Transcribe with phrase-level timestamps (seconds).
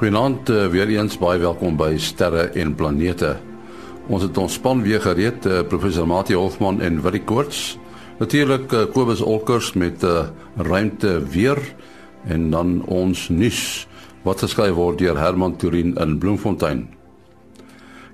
[0.00, 3.34] Goeienaand, uh, weer eens baie welkom by Sterre en Planete.
[4.08, 7.74] Ons het ons span weer gereed, uh, professor Mati Hofman en Willie Koorts.
[8.16, 11.60] Natuurlik uh, Kobus Olkers met 'n ruimte weer
[12.24, 13.86] en dan ons nuus
[14.24, 16.88] wat geskryf word deur Herman Turin in Bloemfontein.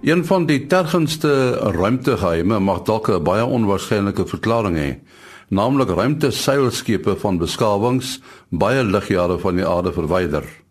[0.03, 4.99] Een van die tergendste ruimtegeheime mag dalk 'n baie onwaarskynlike verklaring hê,
[5.51, 10.66] naamlik ruimteseilskepe van beskawings baie ligjare van die aarde verwyder.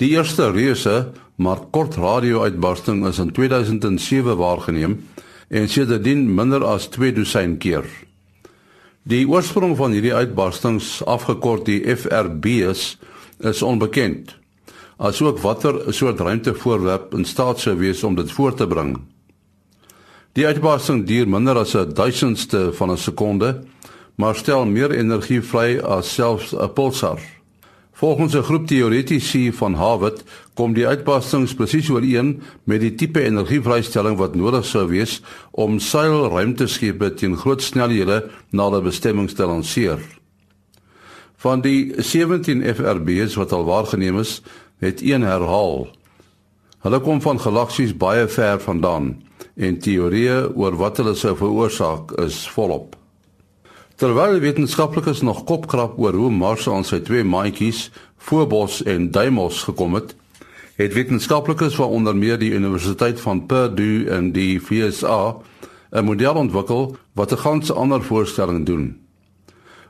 [0.00, 5.08] Die eerste reuse maar kort radio-uitbarsting is in 2007 waargeneem
[5.48, 7.84] en sedertdien minder as 2 dosyn keer.
[9.02, 12.96] Die oorsprong van hierdie uitbarstings, afgekort die FRB's,
[13.42, 14.36] is onbekend.
[15.02, 18.94] Asook watter soort ruimtevoorwerp in staat sou wees om dit voort te bring.
[20.38, 23.64] Die uitbarsting duur minder as 'n duisendste van 'n sekonde,
[24.16, 27.20] maar stel meer energie vry as selfs 'n pulsar.
[28.02, 34.16] Volgens 'n groep teoretici van Harvard kom die uitbarstings presies ooreen met die tipe energievrystelling
[34.18, 39.98] wat nodig sou wees om seilruimteskepe teen groot snelhede na hulle bestemmings te lanseer.
[41.36, 44.42] Van die 17 FRB's wat al waargeneem is,
[44.78, 45.86] het een herhaal.
[46.78, 49.22] Hulle kom van galaksies baie ver vandaan
[49.54, 53.01] en teorieë oor wat hulle sou veroorsaak is volop.
[54.02, 57.84] Terwyl wetenskaplikes nog kopkrap oor hoe Mars aan sy twee maatjies,
[58.18, 60.16] Phobos en Deimos gekom het,
[60.74, 65.36] het wetenskaplikes van onder meer die Universiteit van Purdue en die VSA
[65.94, 68.98] 'n model ontwikkel wat 'n gans ander voorstelling doen.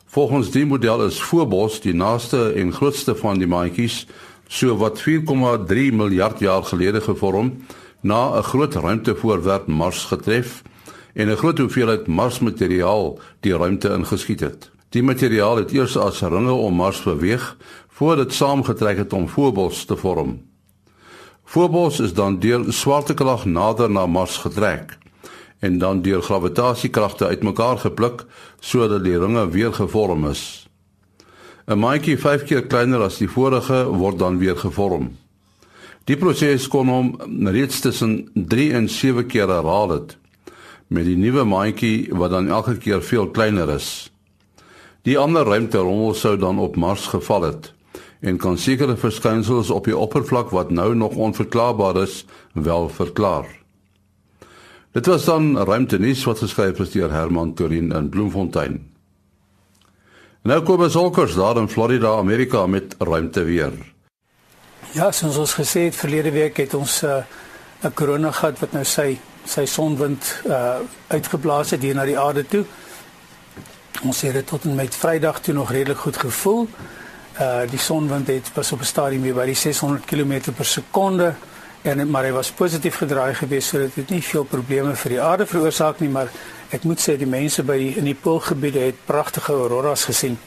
[0.07, 4.07] Volgens die model is Phobos die naaste en grootste van die maatjies,
[4.49, 7.65] so wat 4,3 miljard jaar gelede gevorm,
[8.03, 10.63] na 'n groot ruimtevoorwerp Mars getref
[11.15, 14.71] en 'n groot hoeveelheid Marsmateriaal die ruimte ingeskiet het.
[14.89, 17.57] Die materiaal het eers as ringe om Mars beweeg
[17.89, 20.41] voordat dit saamgetrek het om Phobos te vorm.
[21.45, 24.99] Phobos is dan deur swaartekrag nader na Mars getrek
[25.59, 28.25] en dan deur gravitasiekragte uitmekaar gepluk
[28.61, 30.69] sodat die ringe weer gevorm is.
[31.67, 35.17] 'n Maatjie 5 keer kleiner as die vorige word dan weer gevorm.
[36.05, 40.17] Die proses kon hom reeds tussen 3 en 7 keer herhaal het
[40.93, 44.11] met die nuwe maatjie wat dan elke keer veel kleiner is.
[45.09, 47.73] Die ander ruimterommel sou dan op Mars geval het
[48.23, 53.49] en kan sekere verskynsels op die oppervlak wat nou nog onverklaarbaar is, wel verklaar.
[54.95, 58.79] Dit was dan ruimtenis wat geskryf is deur Herman Turin in Bloemfontein.
[60.43, 63.75] Nou kom ons alkers daar in Florida, Amerika met ruimte weer.
[64.93, 67.25] Ja, soos ons gesê het verlede week het ons uh,
[67.83, 72.47] 'n korona gehad wat nou sy sy sonwind uh uitgeblaas het hier na die aarde
[72.47, 72.65] toe.
[74.03, 76.69] Ons het dit tot en met Vrydag toe nog redelik goed gevoel.
[77.41, 81.35] Uh die sonwind het was op 'n stadium hier by die 600 km per sekonde
[81.83, 85.47] en maar hy was positief gedraai geweest sodat dit nie veel probleme vir die aarde
[85.47, 86.31] veroorsaak nie, maar
[86.71, 90.39] ek moet sê die mense by die in die poolgebiede het pragtige auroras gesien.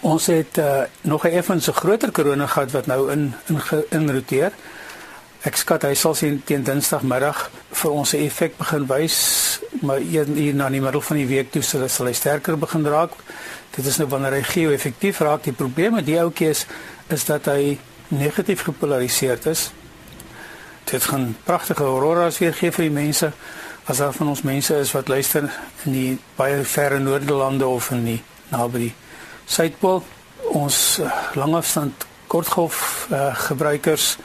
[0.00, 4.52] Ons het uh nog effens 'n groter korona gehad wat nou in in, in roteer.
[5.40, 10.54] Ek skat hy sal sien teen Dinsdagmiddag vir ons 'n effek begin wys, maar hier
[10.54, 13.12] na die middel van die week toe sal, sal hy sterker begin raak.
[13.72, 15.42] Dit is nou wanneer hy geo-effektief raak.
[15.42, 16.66] Die probleem met die ouetjie is
[17.08, 17.78] is dat hy
[18.08, 19.70] negatief gepolariseerd is.
[20.84, 23.32] Dit gaan pragtige auroras weer gee vir die mense
[23.86, 25.50] as daar van ons mense is wat luister
[25.84, 28.94] in die baie verre noordelande of in die naby die
[29.46, 30.02] suidpool.
[30.52, 34.18] Ons uh, langafstand kortgolf uh, gebruikers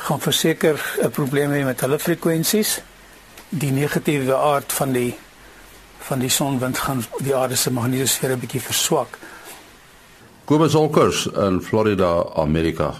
[0.00, 2.80] gaan verseker 'n probleem hê met hulle frekwensies.
[3.48, 5.14] Die negatiewe aard van die
[5.98, 9.18] van die sonwind gaan die aarde se magnetosfeer 'n bietjie verswak.
[10.44, 12.94] Kobus Olkers in Florida, Amerika.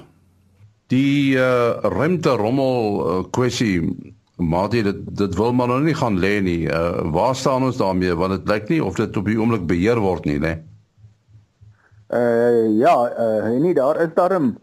[0.86, 3.80] Die uh, ruimte rommel uh, kwessie
[4.36, 6.68] maar dit dit wil maar nog nie gaan lê nie.
[6.68, 9.98] Uh, waar staan ons daarmee want dit lyk nie of dit op die oomblik beheer
[9.98, 10.58] word nie, né?
[12.08, 14.56] Uh ja, uh nie daar is daarom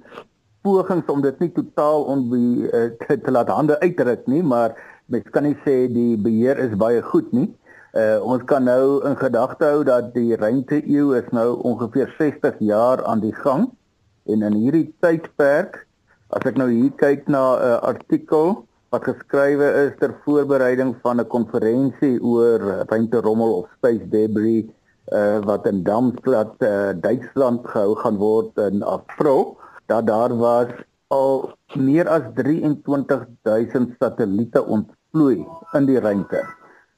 [0.66, 4.76] pogings om dit nie totaal om die uh, te, te laat hande uitdruk nie, maar
[5.06, 7.50] mens kan nie sê die beheer is baie goed nie.
[7.98, 12.60] Uh, ons kan nou in gedagte hou dat die ruimte eeu is nou ongeveer 60
[12.68, 13.70] jaar aan die gang
[14.28, 15.80] en in hierdie tydperk
[16.36, 21.20] as ek nou hier kyk na 'n uh, artikel wat geskrywe is ter voorbereiding van
[21.22, 22.60] 'n konferensie oor
[22.92, 24.68] ruimte rommel of space debris
[25.12, 29.58] uh, wat in Darmstadt uh, Duitsland gehou gaan word in April
[29.88, 30.68] dat daar was
[31.08, 36.44] al meer as 23000 satelliete ontplooi in die ruimte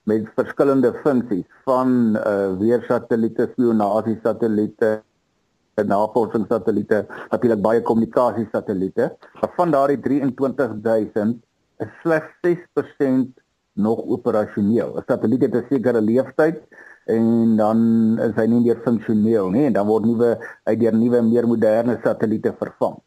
[0.09, 5.03] met verskillende funksies van uh, weersatelliete, spionasie satelliete,
[5.85, 9.11] navorsingssatelliete, natuurlik baie kommunikasiesatelliete.
[9.55, 11.37] Van daardie 23000
[11.77, 13.43] is slegs 6%
[13.73, 14.97] nog operasioneel.
[14.97, 16.57] 'n Satelliet het 'n sekere lewensduur
[17.09, 17.79] en dan
[18.23, 20.31] is hy nie meer funksioneel nie en dan word nuwe
[20.69, 22.97] uit deur nuwe meer moderne satelliete vervang.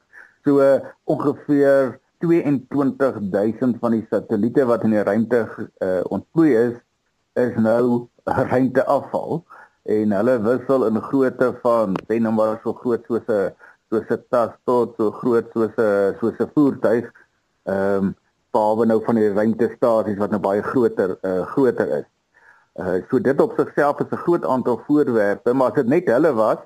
[0.44, 5.42] So uh, ongeveer 22000 van die satelliete wat in die ruimte
[5.82, 6.76] uh, ontplooi is,
[7.38, 8.08] is nou
[8.52, 9.42] ruimteafval
[9.90, 13.50] en hulle wissel in grootte van sien nou maar so groot soos 'n
[13.90, 17.10] soos 'n tas tot so groot soos 'n soos 'n voertuig.
[17.66, 18.14] Ehm um,
[18.52, 22.08] behalwe nou van die ruimtestasies wat nou baie groter uh, groter is.
[22.80, 26.32] Uh so dit op sigself is 'n groot aantal voorwerpe, maar as dit net hulle
[26.32, 26.58] was,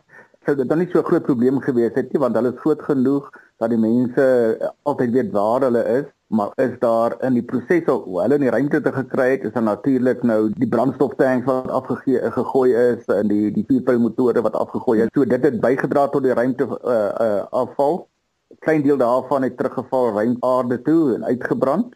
[0.45, 2.83] sou dit dan nie so 'n groot probleem gewees het nie want hulle is groot
[2.83, 4.25] genoeg dat die mense
[4.61, 8.41] eh, altyd weet waar hulle is maar is daar in die proses hoe hulle in
[8.41, 13.05] die ruimte te gekry het is dan natuurlik nou die brandstoftanks wat afgegee gegooi is
[13.07, 15.13] en die die vuurpylmotore wat afgegooi is.
[15.15, 18.09] So dit het bygedra tot die ruimte uh, uh, afval.
[18.51, 21.95] 'n klein deel daarvan het teruggeval ruimaarde toe en uitgebrand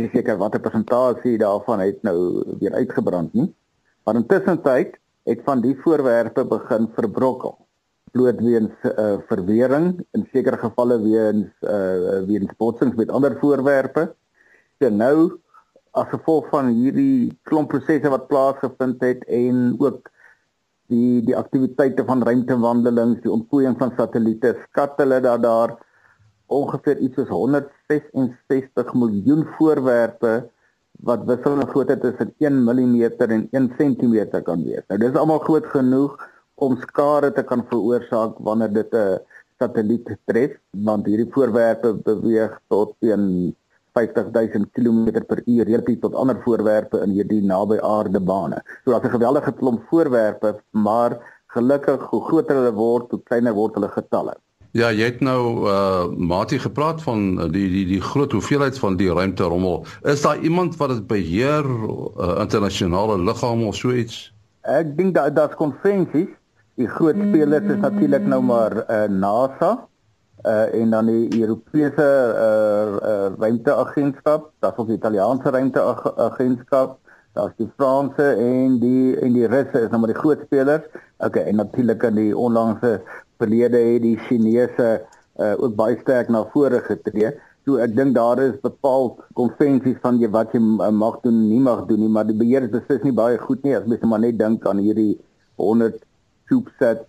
[0.00, 2.18] is seker watter persentasie daarvan het nou
[2.60, 3.50] weer uitgebrand nie
[4.04, 7.64] maar intussen tyd het van die voorwerpe begin verbrokkel
[8.14, 14.12] bloot weens uh, verwering in sekere gevalle weens uh, weens botsings met ander voorwerpe.
[14.78, 15.40] So nou
[15.98, 20.10] as gevolg van hierdie klomp prosesse wat plaasgevind het en ook
[20.92, 25.74] die die aktiwiteite van ruimtewandelings, die ontplooiing van satelliete, skat hulle dat daar
[26.46, 30.34] ongeveer iets soos 166 miljoen voorwerpe
[31.02, 34.84] wat wisselende grootte tussen 1 mm en 1 cm kan wees.
[34.88, 36.16] Nou dis almal groot genoeg
[36.54, 39.18] om skade te kan veroorsaak wanneer dit 'n
[39.58, 43.54] satelliet tref want hierdie voorwerpe beweeg tot teen
[43.94, 48.58] 50000 km per uur relatief tot ander voorwerpe in hierdie naby aarde bane.
[48.84, 53.74] So daar's 'n geweldige klomp voorwerpe, maar gelukkig hoe groter hulle word, hoe kleiner word
[53.74, 54.34] hulle getalle.
[54.74, 59.12] Ja, jy het nou uh Mati gepraat van die die die groot hoeveelheid van die
[59.12, 59.84] ruimterommel.
[60.02, 64.32] Is daar iemand wat dit beheer, uh, internasionale liggame of so iets?
[64.66, 66.32] Ek dink dat daar's konvensies
[66.74, 69.68] Die groot spelers is natuurlik nou maar uh, NASA
[70.42, 76.96] uh, en dan die Europese uh, uh, ruimteagentskap, daar's ook die Italiaanse ruimteagentskap,
[77.38, 80.90] daar's die Franse en die en die Russe is nou maar die groot spelers.
[81.22, 82.96] Okay, en natuurlik in die onlangse
[83.40, 84.88] verlede het die Chinese
[85.38, 87.32] uh, ook baie sterk na vore getree.
[87.64, 91.86] So ek dink daar is bepaal konvensies van jy wat jy mag doen, nie mag
[91.88, 94.38] doen nie, maar die beheer is beslis nie baie goed nie as mens maar net
[94.38, 95.14] dink aan hierdie
[95.62, 96.02] 100
[96.50, 97.06] CubeSat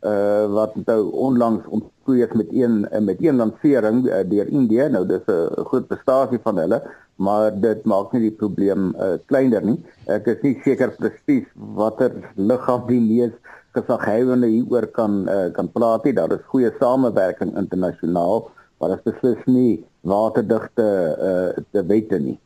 [0.00, 4.88] uh wat nou onlangs ontplooi is met een uh, met een lansering uh, deur Indië.
[4.90, 6.82] Nou dis 'n groot prestasie van hulle,
[7.16, 9.78] maar dit maak nie die probleem uh, kleiner nie.
[10.06, 13.32] Ek is nie seker presies watter liggaam die mees
[13.72, 16.12] gesaghebende hieroor kan uh, kan praat nie.
[16.12, 20.86] Daar is goeie samewerking internasionaal, maar dit is beslis nie waterdigte
[21.30, 22.38] uh te wete nie.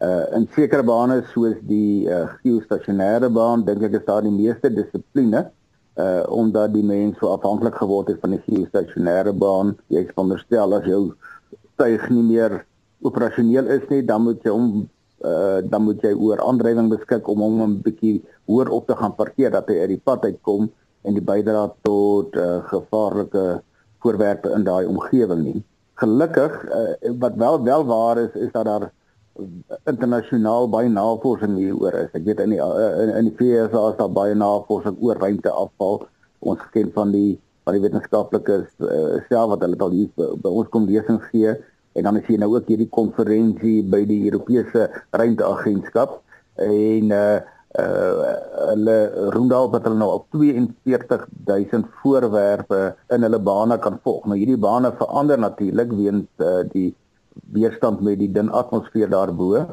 [0.00, 4.70] Uh in sekere bane soos die uh, geostasionêre baan dink ek is daar die meeste
[4.72, 5.50] dissipline
[5.96, 9.76] uh omdat die mense so afhanklik geword het van die geostasionêre baan.
[9.88, 11.14] Jy veronderstel as jou
[11.76, 12.64] tuig nie meer
[13.02, 14.88] operasioneel is nie, dan moet jy hom
[15.24, 19.14] uh dan moet jy oor aandrywing beskik om hom 'n bietjie hoër op te gaan
[19.14, 20.70] parkeer dat hy uit die pad uitkom
[21.02, 23.62] en die bydra tot uh gevaarlike
[24.00, 25.60] voorwerpe in daai omgewing nie.
[26.00, 28.92] Gelukkig uh, wat wel wel waar is is dat daar
[29.88, 32.10] internasionaal baie navorsing hieroor is.
[32.16, 36.02] Ek weet in die in, in die VS is daar baie navorsing oor ruimteafval.
[36.40, 40.70] Ons ken van die van die wetenskaplikes uh, self wat hulle al hier by ons
[40.72, 41.52] kom lesings gee
[41.98, 46.20] en dan is hier nou ook hierdie konferensie by die Europese ruimteagentskap
[46.66, 47.40] en uh
[47.78, 48.30] uh
[48.70, 48.94] hulle
[49.34, 52.80] roendal wat hulle nou op 42000 voorwerpe
[53.14, 54.24] in hulle bane kan volg.
[54.26, 56.88] Nou hierdie bane verander natuurlik weens uh, die
[57.52, 59.66] weerstand met die dun atmosfeer daarbo.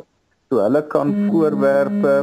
[0.50, 2.14] So hulle kan voorwerpe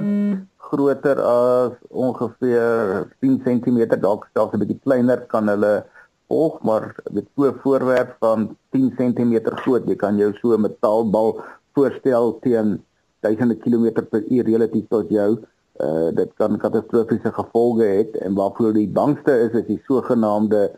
[0.71, 5.85] groter as ongeveer 10 cm dalk selfs 'n bietjie kleiner kan hulle
[6.29, 10.61] volg, maar met so 'n voorwerp van 10 cm groot, jy kan jou so 'n
[10.61, 11.43] metaalbal
[11.75, 12.83] voorstel teen
[13.21, 15.39] duisende kilometer per uur relatief tot jou.
[15.81, 20.71] Uh dit kan katastrofiese gevolge hê en waarvoor die bangste is is die sogenaamde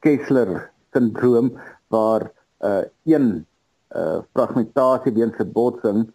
[0.00, 1.52] Kessler sindroom
[1.88, 2.32] waar
[2.64, 3.46] uh een
[3.96, 6.12] uh fragmentasie weens 'n botsing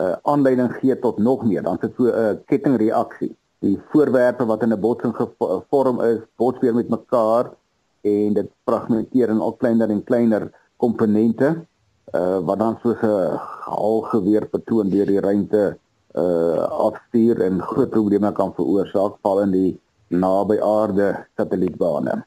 [0.00, 3.36] uh aanleiding gee tot nog meer dan sit so 'n uh, kettingreaksie.
[3.58, 7.52] Die voorwerpe wat in 'n botsing gevorm is, bots weer met mekaar
[8.00, 11.66] en dit fragmenteer in al kleiner en kleiner komponente
[12.14, 13.38] uh wat dan soos 'n
[13.70, 15.78] halgeweer patroon deur die ruimte
[16.14, 22.24] uh afstuur en groot probleme kan veroorsaak val in die naby aarde satellietbane.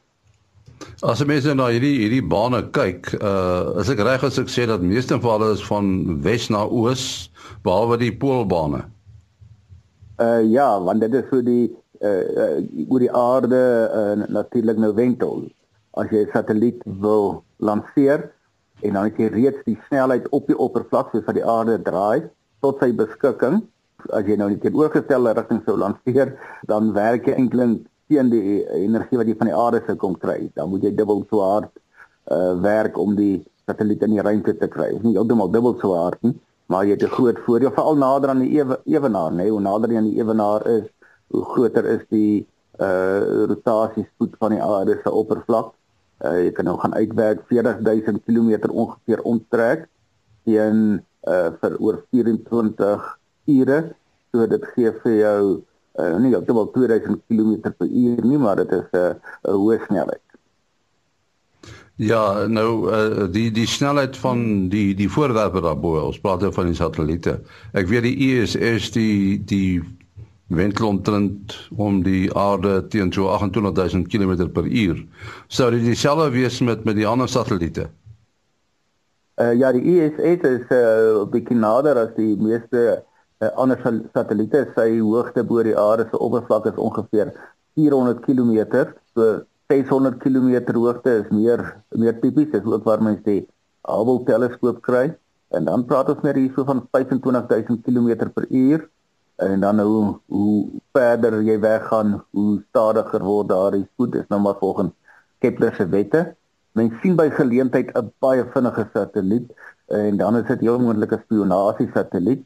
[1.04, 4.84] As mense na hierdie hierdie bane kyk, uh is ek reg as ek sê dat
[4.84, 5.88] meeste van hulle is van
[6.24, 7.04] wes na oos
[7.64, 8.84] behalwe die poolbane.
[10.20, 11.68] Uh ja, want dit is so die
[12.00, 13.60] uh, uh oor die aarde
[14.00, 15.44] uh, natuurlik nou wentel.
[15.96, 18.30] As jy 'n satelliet wil lanseer
[18.84, 22.28] en dan het jy reeds die snelheid op die oppervlak soos wat die aarde draai
[22.60, 23.62] tot sy beskikking.
[24.12, 26.36] As jy nou nie teenoorgestelde rigting sou lanseer,
[26.68, 30.50] dan werk jy eintlik teen die energie wat jy van die aarde sou kom kry.
[30.54, 31.70] Dan moet jy dubbel so hard
[32.30, 34.90] uh werk om die satelliet in die ruimte te kry.
[34.90, 36.34] Dit is nie heeltemal dubbel so hard nie,
[36.70, 39.48] maar jy het 'n groot voordeel veral nader aan die ewe, ewenaar, nê?
[39.48, 40.86] Hoe nader jy aan die ewenaar is,
[41.30, 42.46] hoe groter is die
[42.78, 45.72] uh rotasiespoed van die aarde se oppervlak.
[46.24, 49.88] Uh jy kan nou gaan uitwerk 40000 km ongeveer omtrek
[50.44, 53.94] teen uh vir oor 24 ure.
[54.32, 55.62] So dit gee vir jou
[55.98, 59.16] uh nie heeltemal 2000 km per uur nie, maar dit is 'n
[59.48, 60.22] uh, hoë snelheid.
[61.96, 66.66] Ja, nou uh, die die snelheid van die die voorwerpe daarbo, ons praat oor van
[66.68, 67.38] die satelliete.
[67.72, 69.80] Ek weet die ISS die die
[70.52, 75.00] wentelomtrent om die aarde teen so 28000 km per uur.
[75.48, 77.88] Sou dit dieselfde wees met met die ander satelliete?
[79.40, 83.02] Uh ja, die ISS is 'n uh, bietjie nader as die meeste
[83.40, 83.78] uh, ander
[84.14, 84.64] satelliete.
[84.76, 87.32] Sy hoogte bo die aarde se oppervlak is ongeveer
[87.76, 88.86] 400 km.
[89.14, 93.46] So 600 km hoogte is meer meer tipies, dis ook waar mens die
[93.86, 95.06] Hubble teleskoop kry.
[95.54, 98.88] En dan praat ons meer hierso van 25000 km per uur.
[99.36, 104.12] En dan hoe hoe verder jy weggaan, hoe stadiger word daardie spoed.
[104.12, 104.94] Dis nou maar volgens
[105.38, 106.22] Kepler se wette.
[106.76, 109.52] Mens sien by geleentheid 'n baie vinnige satelliet
[109.86, 112.42] en dan is dit heel moontlik 'n spionasie satelliet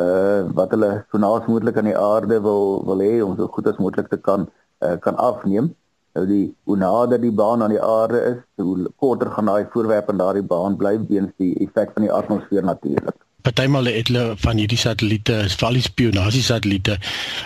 [0.00, 3.70] uh wat hulle so naas moontlik aan die aarde wil wil hê om so goed
[3.72, 4.48] as moontlik te kan
[4.84, 5.74] uh, kan afneem.
[6.14, 10.10] Nou die hoe nader die baan aan die aarde is, hoe korter gaan daai voorwerp
[10.12, 14.60] in daardie baan bly weens die effek van die atmosfeer natuurlik partymal het hulle van
[14.60, 16.96] hierdie satelliete, veral die spionasie satelliete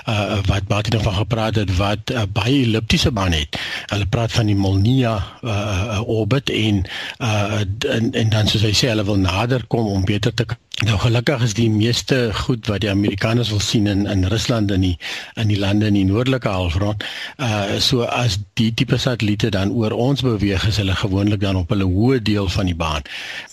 [0.07, 3.59] uh wat baie dan van gepraat het wat uh, baie elliptiese baan het.
[3.91, 6.85] Hulle praat van die Molniya uh, orbit en
[7.19, 7.65] uh
[7.97, 10.47] en, en dan soos hy sê hulle wil nader kom om beter te
[10.87, 14.85] Nou gelukkig is die meeste goed wat die Amerikaners wil sien in in Rusland en
[14.87, 14.99] die
[15.35, 17.03] in die lande in die noordelike halfrond.
[17.43, 21.75] Uh so as die tipe satelliete dan oor ons beweeg is hulle gewoonlik dan op
[21.75, 23.03] hulle hoë deel van die baan.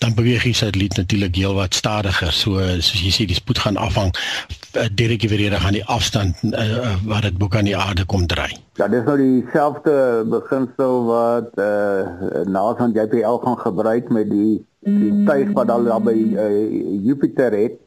[0.06, 2.30] Dan beweeg die satelliet natuurlik heelwat stadiger.
[2.32, 6.94] So soos jy sê die spoed gaan afhang uh, direk weer gaan die afstand uh,
[7.10, 8.52] wat dit bo kan die aarde kom dry.
[8.78, 15.26] Ja, dis nou dieselfde beginsel wat uh NASA en JPL gaan gebruik met die die
[15.26, 17.80] tuig wat al daar by uh, Jupiter het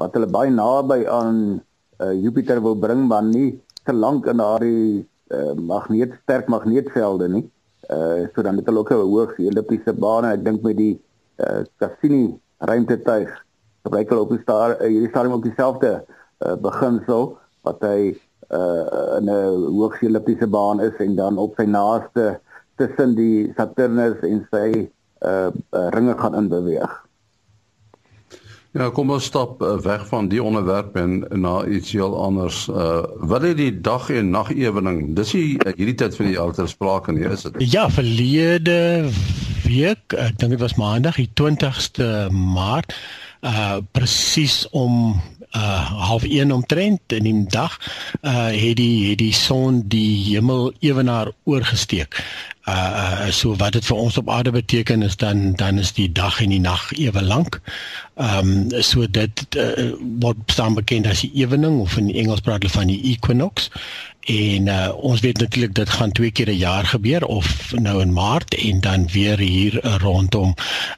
[0.00, 1.60] wat hulle baie naby aan
[2.00, 5.04] uh, Jupiter wil bring maar nie te lank in daardie
[5.36, 7.44] uh, magneet sterk magneetvelde nie.
[7.92, 10.96] Uh so dan het hulle ook 'n hoë elliptiese baan en ek dink met die
[11.38, 13.30] uh, Cassini ruimtetuig
[13.84, 18.16] gebruik hulle op die staar uh, hierdie stadium ook dieselfde uh, beginsel wat hy
[18.50, 22.40] uh, 'n hoë elliptiese baan is en dan op sy naaste
[22.76, 27.02] tussen die Saturnus en sy uh, uh ringe gaan inbeweeg.
[28.76, 32.66] Ja, kom ons stap uh, weg van die onderwerp en na iets heel anders.
[32.68, 35.14] Uh wat is die dag en nag ewening?
[35.16, 37.56] Dis hier hierdie tyd vir die alter sprake nie, is dit?
[37.72, 39.08] Ja, verlede
[39.64, 42.92] week, ek dink dit was maandag, die 20ste Maart,
[43.40, 45.16] uh presies om
[45.52, 47.78] uh half 1 omtrent in die dag
[48.22, 52.24] uh het die het die son die hemel ewenaar oorgesteek.
[52.68, 56.40] Uh so wat dit vir ons op aarde beteken is dan dan is die dag
[56.40, 57.60] en die nag ewe lank.
[58.14, 62.62] Ehm um, so dit uh, word staan bekend as die ewening of in Engels praat
[62.62, 63.70] hulle van die equinox
[64.26, 68.12] En uh, ons weet natuurlik dit gaan twee keer 'n jaar gebeur of nou in
[68.12, 70.54] Maart en dan weer hier uh, rondom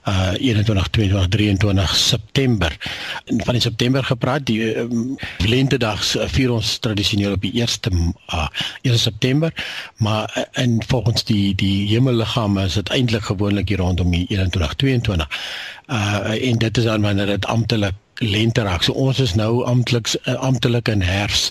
[0.09, 2.77] uh 21 22 23 September.
[3.25, 7.93] En van die September gepraat, die um, lentedag vier ons tradisioneel op die 1ste
[8.33, 8.49] uh
[8.83, 9.53] 1 September,
[9.97, 14.75] maar uh, in volgens die die hemelliggame is dit eintlik gewoonlik hier rondom die 21
[14.75, 15.29] 22.
[15.87, 18.83] Uh en dit is dan wanneer dit amptelik lente raak.
[18.83, 21.51] So ons is nou amptelik uh, amptelik in herfs.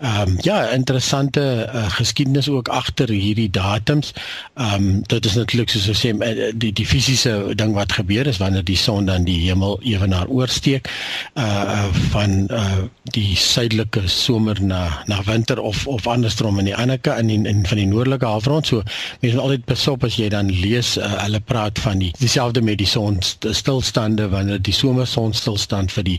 [0.00, 1.42] Ehm um, ja, interessante
[1.74, 4.12] uh, geskiedenis ook agter hierdie datums.
[4.54, 8.26] Ehm um, dit is natuurlik soos ons sê uh, die die fisiese ding wat gebeur
[8.26, 10.88] is wanneer die son dan die hemel ewenaar oorsteek
[11.34, 16.98] uh van uh die suidelike somer na na winter of of andersom in die ander
[16.98, 18.66] kant in in van die noordelike halfrond.
[18.66, 18.82] So
[19.20, 22.78] mense moet altyd besop as jy dan lees uh, hulle praat van die dieselfde met
[22.78, 26.18] die son stilstande wanneer die somerson stilstand vir die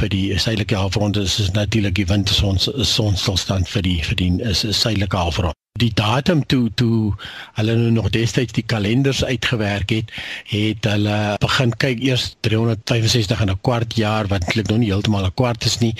[0.00, 4.64] vir die suidelike halfrond is, is natuurlik die winterson sonstilstand vir die vir die is
[4.64, 5.58] 'n suidelike halfrond.
[5.78, 7.12] die datum toe toe
[7.58, 10.12] hulle nou nog destyds die kalenders uitgewerk het,
[10.50, 15.26] het hulle begin kyk eers 365 en 'n kwart jaar wat eintlik nog nie heeltemal
[15.26, 15.94] 'n kwart is nie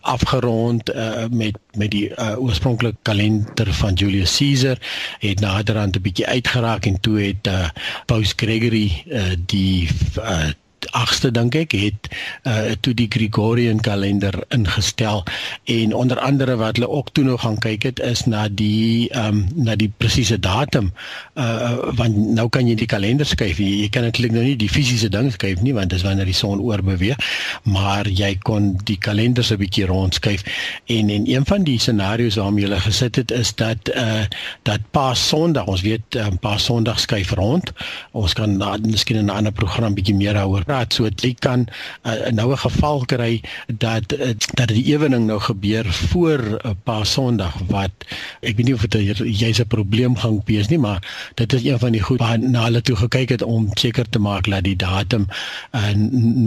[0.00, 4.78] afgerond uh, met met die uh, oorspronklike kalender van Julius Caesar
[5.18, 7.68] het naderhand 'n bietjie uitgeraak en toe het uh,
[8.06, 10.50] Paus Gregory uh, die uh,
[10.88, 12.08] 8ste dink ek het
[12.48, 15.24] uh toe die Gregorian kalender ingestel.
[15.64, 19.26] En onder andere wat hulle ook toe nog gaan kyk het is na die ehm
[19.26, 20.92] um, na die presiese datum.
[21.34, 23.58] Uh want nou kan jy die kalender skuif.
[23.58, 26.36] Jy, jy kan eintlik nou nie die fisiese ding skuif nie want dis wanneer die
[26.36, 27.18] son oor beweeg.
[27.62, 30.44] Maar jy kon die kalender se bietjie rondskuif
[30.86, 34.24] en en een van die scenario's waarmee hulle gesit het is dat uh
[34.62, 37.72] dat Paas Sondag ons weet um, Paas Sondag skuif rond.
[38.12, 41.66] Ons kan dan miskien in 'n ander program bietjie meer daaroor praat so dit kan
[42.06, 46.70] uh, nou 'n geval kry dat uh, dat die ewening nou gebeur voor 'n uh,
[46.84, 47.90] paar Sondag wat
[48.40, 51.02] ek weet nie of dit jy's 'n probleem gaan wees nie maar
[51.34, 54.18] dit is een van die goed waar na hulle toe gekyk het om seker te
[54.18, 55.26] maak dat die datum
[55.72, 55.92] uh,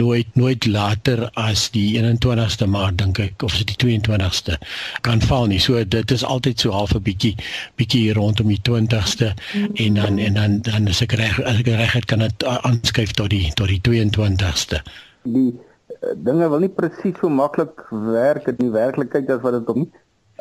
[0.00, 4.58] nooit nooit later as die 21ste maart dink ek of dit die 22ste
[5.00, 5.58] kan val nie.
[5.58, 7.34] So dit is altyd so half 'n bietjie
[7.76, 9.34] bietjie rondom die 20ste
[9.74, 13.10] en dan en dan dan is ek reg as ek reg het kan dit aanskuif
[13.10, 14.80] tot die tot die 22 20ste.
[15.22, 19.70] Die uh, dinge wil nie presies so maklik werk in die werklikheid as wat dit
[19.74, 19.84] op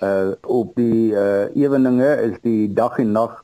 [0.02, 3.36] uh op die uh eweninge is die dag en nag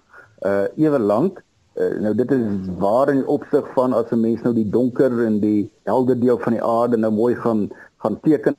[0.46, 1.44] uh ewe lank.
[1.78, 5.14] Uh, nou dit is waar in die opsig van as 'n mens nou die donker
[5.26, 8.58] en die helder deel van die aarde nou mooi gaan gaan teken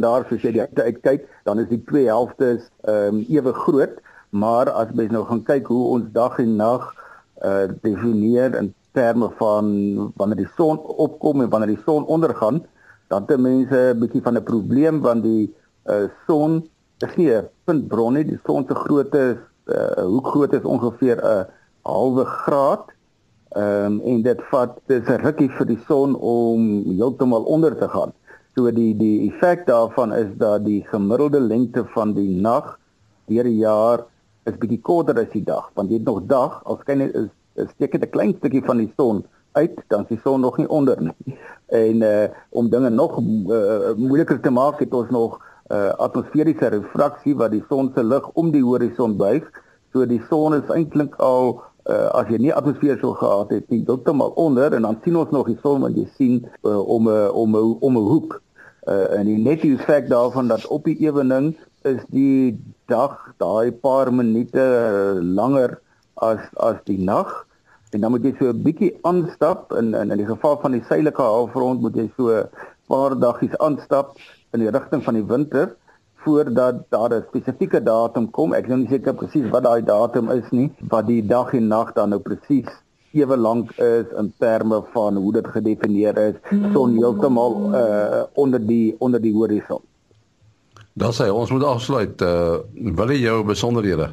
[0.00, 3.98] daar soos jy dit uitkyk, dan is die twee helftes ehm um, ewe groot,
[4.30, 6.94] maar as mens nou gaan kyk hoe ons dag en nag
[7.44, 9.70] uh definieer in terme van
[10.18, 12.62] wanneer die son opkom en wanneer die son ondergaan,
[13.08, 15.54] dan het mense 'n bietjie van 'n probleem want die
[15.86, 16.62] uh, son
[17.06, 18.24] is nie 'n puntbron nie.
[18.24, 19.40] Die son se grootte is
[19.74, 21.46] uh, hoe groot is ongeveer 'n
[21.82, 22.84] halwe graad.
[23.48, 27.88] Ehm um, en dit vat dis 'n rukkie vir die son om heeltemal onder te
[27.88, 28.12] gaan.
[28.54, 32.78] So die die effek daarvan is dat die gemiddelde lengte van die nag
[33.26, 34.04] deur die jaar
[34.44, 37.28] is bietjie korter as die dag, want jy het nog dag, al skyn dit is
[37.66, 40.68] steek dit 'n klein stukkie van die son uit, dan is die son nog nie
[40.68, 41.38] onder nie.
[41.66, 45.38] En uh om dinge nog uh, moeiliker te maak, het ons nog
[45.72, 49.48] uh atmosferiese refraksie wat die son se lig om die horison buig.
[49.92, 53.82] So die son is eintlik al uh as jy nie atmosfeer sou gehad het nie,
[53.86, 57.30] heeltemal onder en dan sien ons nog die son wat jy sien uh, om 'n
[57.30, 58.40] om 'n om 'n hoek.
[58.88, 63.72] Uh en die net die effek daarvan dat op die ewening is die dag daai
[63.72, 65.78] paar minute uh, langer
[66.14, 67.47] as as die nag
[67.90, 70.84] en dan moet jy so 'n bietjie aanstap in in in die geval van die
[70.88, 72.48] suidelike halfrond moet jy so 'n
[72.88, 74.16] paar daggies aanstap
[74.52, 75.76] in die rigting van die winter
[76.24, 78.52] voordat daar 'n spesifieke datum kom.
[78.52, 81.66] Ek is nou nie seker presies wat daai datum is nie, wat die dag en
[81.68, 82.68] nag dan nou presies
[83.12, 86.34] ewe lank is in terme van hoe dit gedefinieer is,
[86.72, 89.80] son heeltemal uh onder die onder die horison.
[90.92, 92.22] Dan sê ons moet afsluit.
[92.22, 94.08] Uh wil jy jou besonderhede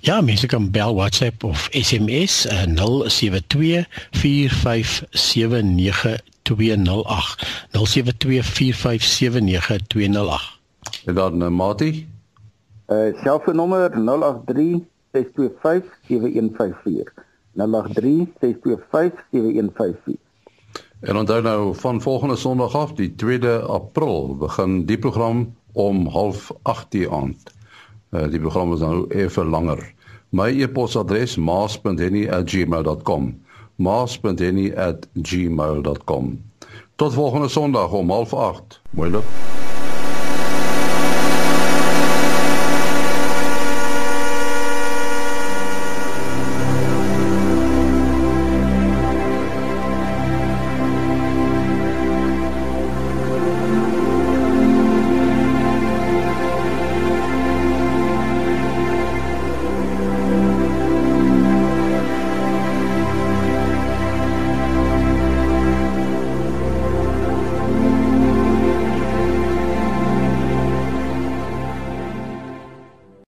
[0.00, 2.66] Ja, mense kan bel WhatsApp of SMS uh, 0724579208.
[7.72, 7.78] 0724579208.
[11.04, 12.08] En dan uh, Mati?
[12.86, 13.94] Uh selfoonnommer 0836257154.
[17.56, 17.62] 0836257154.
[21.00, 26.88] En onthou nou van volgende Sondag af, die 2de April, begin die program om 08:30
[26.88, 27.58] die aand.
[28.10, 29.94] Uh, die program is nou effe langer.
[30.30, 33.42] My e-posadres maas.henny@gmail.com.
[33.76, 36.42] maas.henny@gmail.com.
[36.96, 38.80] Tot volgende Sondag om 07:30.
[38.90, 39.59] Mooi loop.